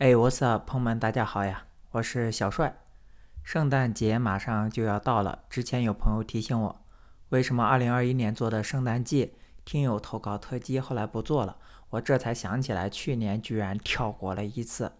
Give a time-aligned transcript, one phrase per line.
[0.00, 2.74] 哎，What's up，朋友们，大家好呀，我是小帅。
[3.44, 6.80] 圣诞节马上就要到了，之前有朋友提醒我，
[7.28, 9.34] 为什么2021年做的圣诞季
[9.66, 11.58] 听友投稿特辑后来不做了？
[11.90, 14.90] 我这才想起来，去年居然跳过了一次。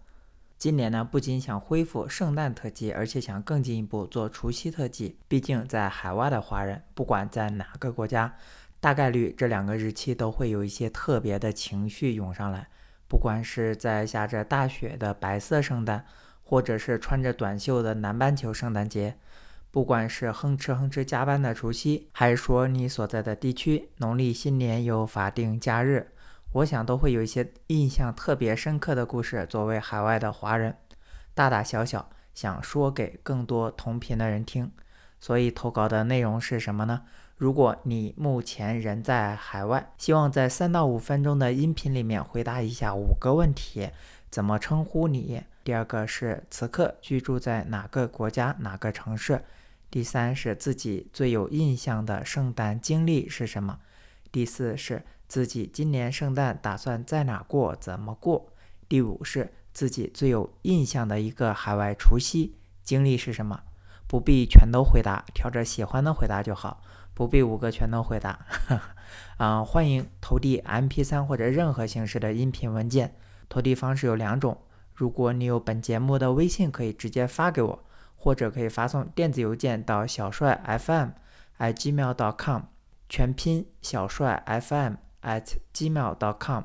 [0.59, 5.17] 今年呢，不仅想恢复圣诞特辑，而且想更进一步做除夕特辑。
[5.27, 8.35] 毕竟在海外的华人，不管在哪个国家，
[8.79, 12.67] 大概率这两个日期都会有一些特别的情绪涌上来。
[13.11, 16.05] 不管是在下着大雪的白色圣诞，
[16.45, 19.17] 或者是穿着短袖的南半球圣诞节，
[19.69, 26.13] 不管是哼哧哼哧加班的除夕，还是说你所在的地区农历新年有法定假日，
[26.53, 29.45] 我想都会有一些印象特别深刻的故事。
[29.45, 30.77] 作为海外的华人，
[31.33, 34.71] 大大小小想说给更多同频的人听，
[35.21, 37.03] 所以投稿的内容是什么呢？
[37.37, 43.89] 如果你目前人在海外，希望在三到五分钟的音频里面回答一下五个问题：
[44.29, 45.41] 怎么称呼你？
[45.63, 49.43] 第二个是此刻居住在哪个国家、哪个城市？
[49.89, 53.79] 第三是自己最有印象的圣诞经历是什么？
[54.31, 58.51] 第四是自己今年圣诞打算在哪过、怎么过？
[58.89, 63.61] 第五是自己最有印象的一个海外除夕经历是什么？
[64.11, 66.81] 不必全都回答，挑着喜欢的回答就好。
[67.13, 68.45] 不必五个全都回答，
[69.39, 73.15] 啊，欢迎投递 MP3 或者任何形式的音频文件。
[73.47, 74.57] 投递方式有两种，
[74.93, 77.85] 如果你有本节目的微信，可以直接发给我，
[78.17, 81.11] 或者可以发送电子邮件到小帅 FM
[81.59, 82.63] at gmail.com，
[83.07, 86.63] 全拼小帅 FM at gmail.com。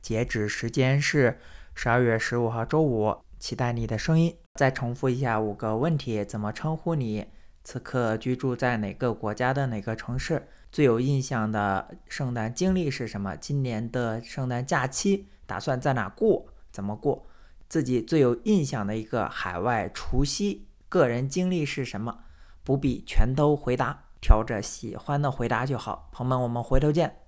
[0.00, 1.38] 截止时间是
[1.74, 4.34] 十二月十五号周五，期待你的声音。
[4.56, 7.26] 再重复一下五个问题，怎么称呼你？
[7.62, 10.48] 此刻居住在哪个国家的哪个城市？
[10.72, 13.36] 最有印象的圣诞经历是什么？
[13.36, 16.46] 今年的圣诞假期打算在哪过？
[16.72, 17.26] 怎么过？
[17.68, 22.20] 自己最有印象的一个海外除夕个人经历是什么？
[22.62, 26.08] 不必全都回答，挑着喜欢的回答就好。
[26.12, 27.25] 朋友们，我们回头见。